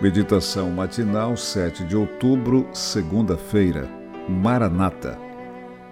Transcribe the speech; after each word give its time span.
Meditação 0.00 0.70
matinal, 0.70 1.36
7 1.36 1.82
de 1.82 1.96
outubro, 1.96 2.68
segunda-feira. 2.72 3.88
Maranata. 4.28 5.18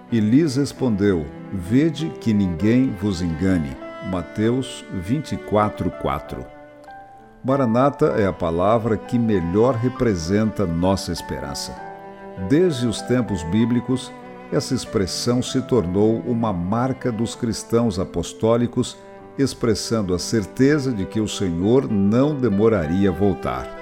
E 0.09 0.21
lhes 0.21 0.55
respondeu: 0.55 1.25
Vede 1.51 2.09
que 2.21 2.33
ninguém 2.33 2.89
vos 3.01 3.21
engane. 3.21 3.75
Mateus 4.09 4.85
24, 4.93 5.91
4. 5.91 6.45
Maranata 7.43 8.05
é 8.17 8.25
a 8.25 8.31
palavra 8.31 8.95
que 8.95 9.19
melhor 9.19 9.75
representa 9.75 10.65
nossa 10.65 11.11
esperança. 11.11 11.75
Desde 12.47 12.87
os 12.87 13.01
tempos 13.01 13.43
bíblicos, 13.43 14.09
essa 14.53 14.73
expressão 14.73 15.41
se 15.41 15.61
tornou 15.63 16.19
uma 16.19 16.53
marca 16.53 17.11
dos 17.11 17.35
cristãos 17.35 17.99
apostólicos, 17.99 18.97
expressando 19.37 20.13
a 20.13 20.19
certeza 20.19 20.93
de 20.93 21.05
que 21.05 21.19
o 21.19 21.27
Senhor 21.27 21.91
não 21.91 22.33
demoraria 22.33 23.09
a 23.09 23.13
voltar. 23.13 23.76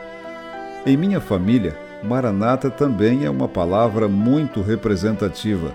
Em 0.85 0.95
minha 0.95 1.19
família, 1.19 1.75
Maranata 2.03 2.69
também 2.69 3.25
é 3.25 3.29
uma 3.29 3.47
palavra 3.47 4.07
muito 4.07 4.61
representativa. 4.61 5.73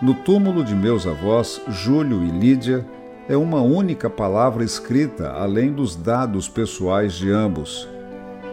No 0.00 0.14
túmulo 0.14 0.62
de 0.62 0.72
meus 0.72 1.04
avós, 1.04 1.60
Júlio 1.66 2.22
e 2.22 2.30
Lídia, 2.30 2.86
é 3.28 3.36
uma 3.36 3.60
única 3.60 4.08
palavra 4.08 4.62
escrita, 4.62 5.32
além 5.32 5.72
dos 5.72 5.96
dados 5.96 6.48
pessoais 6.48 7.14
de 7.14 7.28
ambos. 7.28 7.88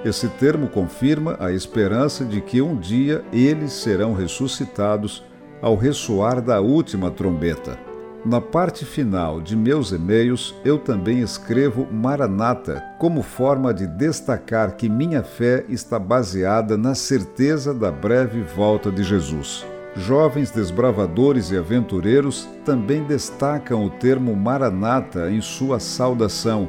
Esse 0.04 0.28
termo 0.30 0.68
confirma 0.68 1.38
a 1.40 1.52
esperança 1.52 2.26
de 2.26 2.42
que 2.42 2.60
um 2.60 2.76
dia 2.76 3.24
eles 3.32 3.72
serão 3.72 4.16
ressuscitados 4.16 5.24
ao 5.62 5.76
ressoar 5.76 6.42
da 6.42 6.60
última 6.60 7.12
trombeta. 7.12 7.78
Na 8.26 8.42
parte 8.42 8.84
final 8.84 9.40
de 9.40 9.56
meus 9.56 9.92
e-mails, 9.92 10.54
eu 10.66 10.78
também 10.78 11.20
escrevo 11.20 11.88
Maranata 11.92 12.84
como 12.98 13.22
forma 13.22 13.74
de 13.74 13.88
destacar 13.88 14.76
que 14.76 14.90
minha 14.90 15.24
fé 15.24 15.64
está 15.70 15.98
baseada 16.00 16.78
na 16.78 16.96
certeza 16.96 17.74
da 17.74 17.92
breve 17.92 18.42
volta 18.42 18.92
de 18.92 19.04
Jesus. 19.04 19.66
Jovens 19.96 20.52
desbravadores 20.52 21.52
e 21.52 21.58
aventureiros 21.58 22.48
também 22.66 23.04
destacam 23.04 23.86
o 23.86 23.90
termo 23.90 24.36
Maranata 24.36 25.32
em 25.32 25.42
sua 25.42 25.80
saudação. 25.80 26.68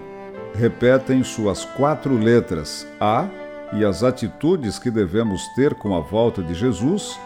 Repetem 0.55 1.23
suas 1.25 1.65
quatro 1.65 2.17
letras, 2.17 2.87
A, 3.01 3.27
e 3.73 3.85
as 3.85 4.03
atitudes 4.03 4.79
que 4.79 4.91
devemos 4.91 5.47
ter 5.55 5.75
com 5.75 5.95
a 5.95 6.01
volta 6.01 6.43
de 6.43 6.55
Jesus: 6.55 7.19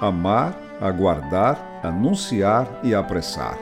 amar, 0.00 0.56
aguardar, 0.80 1.67
anunciar 1.82 2.80
e 2.82 2.94
apressar. 2.94 3.58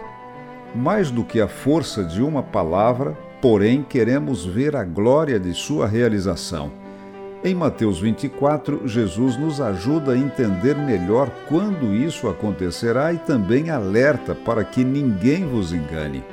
Mais 0.74 1.10
do 1.10 1.24
que 1.24 1.40
a 1.40 1.48
força 1.48 2.04
de 2.04 2.22
uma 2.22 2.42
palavra, 2.42 3.16
porém, 3.40 3.82
queremos 3.82 4.44
ver 4.44 4.76
a 4.76 4.84
glória 4.84 5.38
de 5.38 5.54
sua 5.54 5.86
realização. 5.86 6.70
Em 7.44 7.54
Mateus 7.54 8.00
24, 8.00 8.88
Jesus 8.88 9.36
nos 9.36 9.60
ajuda 9.60 10.12
a 10.12 10.18
entender 10.18 10.76
melhor 10.76 11.30
quando 11.48 11.94
isso 11.94 12.28
acontecerá 12.28 13.12
e 13.12 13.18
também 13.18 13.70
alerta 13.70 14.34
para 14.34 14.64
que 14.64 14.82
ninguém 14.82 15.46
vos 15.46 15.72
engane. 15.72 16.24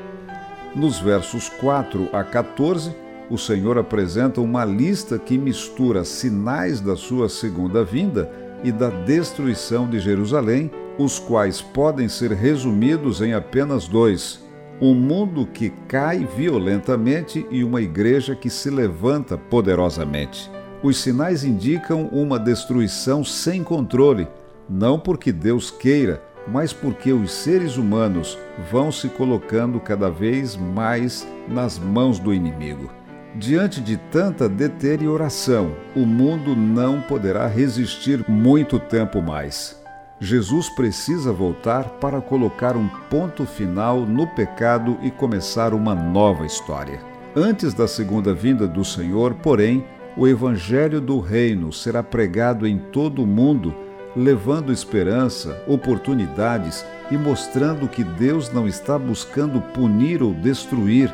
Nos 0.75 1.00
versos 1.00 1.50
4 1.50 2.09
a 2.12 2.23
14, 2.23 2.95
o 3.30 3.38
Senhor 3.38 3.78
apresenta 3.78 4.42
uma 4.42 4.66
lista 4.66 5.20
que 5.20 5.38
mistura 5.38 6.03
sinais 6.03 6.81
da 6.81 6.95
sua 6.95 7.30
segunda 7.30 7.84
vinda 7.84 8.30
e 8.64 8.72
da 8.72 8.90
destruição 8.90 9.88
de 9.88 10.00
Jerusalém 10.00 10.72
os 10.98 11.20
quais 11.20 11.62
podem 11.62 12.08
ser 12.08 12.32
resumidos 12.32 13.22
em 13.22 13.34
apenas 13.34 13.88
dois: 13.88 14.44
um 14.82 14.94
mundo 14.94 15.46
que 15.46 15.70
cai 15.88 16.28
violentamente 16.36 17.46
e 17.50 17.64
uma 17.64 17.82
igreja 17.82 18.36
que 18.36 18.50
se 18.50 18.70
levanta 18.70 19.38
poderosamente. 19.38 20.52
Os 20.82 20.98
sinais 20.98 21.44
indicam 21.44 22.08
uma 22.08 22.38
destruição 22.38 23.24
sem 23.24 23.64
controle, 23.64 24.28
não 24.70 25.00
porque 25.00 25.32
Deus 25.32 25.72
queira, 25.72 26.22
mas 26.48 26.74
porque 26.74 27.14
os 27.14 27.32
seres 27.32 27.78
humanos 27.78 28.38
vão 28.70 28.92
se 28.92 29.08
colocando 29.08 29.80
cada 29.80 30.09
vez 30.09 30.58
mais 30.58 31.26
nas 31.48 31.80
mãos 31.80 32.20
do 32.20 32.34
inimigo. 32.34 32.92
Diante 33.36 33.82
de 33.82 33.98
tanta 33.98 34.48
deterioração, 34.48 35.76
o 35.96 36.02
mundo 36.02 36.56
não 36.56 37.02
poderá 37.02 37.48
resistir 37.48 38.24
muito 38.30 38.78
tempo 38.78 39.22
mais. 39.22 39.83
Jesus 40.23 40.69
precisa 40.69 41.34
voltar 41.34 41.97
para 42.00 42.22
colocar 42.22 42.78
um 42.78 42.88
ponto 43.09 43.45
final 43.45 44.06
no 44.06 44.25
pecado 44.25 44.97
e 45.01 45.11
começar 45.11 45.73
uma 45.73 45.94
nova 45.94 46.45
história. 46.45 47.01
Antes 47.35 47.73
da 47.73 47.89
segunda 47.89 48.34
vinda 48.34 48.66
do 48.66 48.85
Senhor, 48.85 49.34
porém, 49.34 49.84
o 50.16 50.25
Evangelho 50.25 51.01
do 51.01 51.19
Reino 51.19 51.73
será 51.73 52.01
pregado 52.01 52.66
em 52.66 52.78
todo 52.78 53.22
o 53.22 53.28
mundo, 53.28 53.75
levando 54.16 54.72
esperança, 54.72 55.61
oportunidades 55.67 56.85
e 57.11 57.17
mostrando 57.17 57.85
que 57.90 58.05
Deus 58.05 58.50
não 58.50 58.66
está 58.66 58.97
buscando 58.97 59.59
punir 59.59 60.23
ou 60.23 60.34
destruir, 60.34 61.13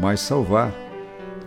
mas 0.00 0.18
salvar. 0.18 0.74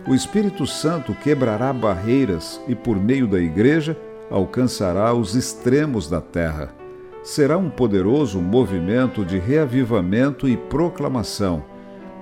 O 0.08 0.14
Espírito 0.14 0.66
Santo 0.66 1.14
quebrará 1.14 1.74
barreiras 1.74 2.58
e, 2.66 2.74
por 2.74 2.96
meio 2.96 3.26
da 3.26 3.38
Igreja, 3.38 3.94
alcançará 4.30 5.12
os 5.12 5.34
extremos 5.34 6.08
da 6.08 6.22
terra 6.22 6.80
será 7.22 7.56
um 7.56 7.70
poderoso 7.70 8.40
movimento 8.40 9.24
de 9.24 9.38
reavivamento 9.38 10.48
e 10.48 10.56
proclamação. 10.56 11.64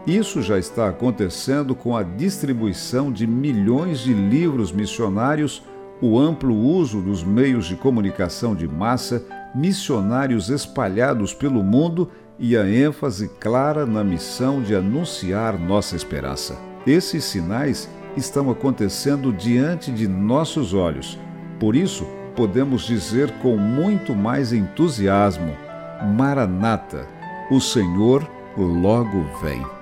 Isso 0.07 0.43
já 0.43 0.59
está 0.59 0.89
acontecendo 0.89 1.75
com 1.75 1.97
a 1.97 2.03
distribuição 2.03 3.13
de 3.13 3.27
milhões 3.27 4.01
de 4.01 4.13
livros 4.13 4.73
missionários, 4.73 5.63
o 6.01 6.19
amplo 6.19 6.55
uso 6.55 7.03
dos 7.03 7.23
meios 7.23 7.67
de 7.67 7.77
comunicação 7.77 8.55
de 8.55 8.67
massa, 8.67 9.25
missionários 9.55 10.49
espalhados 10.49 11.35
pelo 11.35 11.63
mundo 11.63 12.11
e 12.39 12.57
a 12.57 12.67
ênfase 12.67 13.29
clara 13.41 13.85
na 13.85 14.03
missão 14.03 14.63
de 14.63 14.75
anunciar 14.75 15.59
nossa 15.59 15.95
esperança. 15.95 16.59
Esses 16.87 17.25
sinais 17.25 17.89
estão 18.17 18.51
acontecendo 18.51 19.33
diante 19.33 19.91
de 19.93 20.09
nossos 20.09 20.73
olhos. 20.73 21.19
Por 21.59 21.77
isso, 21.77 22.07
podemos 22.41 22.87
dizer 22.87 23.31
com 23.43 23.59
muito 23.59 24.15
mais 24.15 24.51
entusiasmo: 24.51 25.55
Maranata, 26.17 27.07
o 27.51 27.61
Senhor 27.61 28.27
logo 28.57 29.27
vem. 29.43 29.80